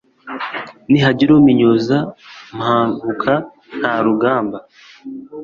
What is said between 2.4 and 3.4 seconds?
Mpabuka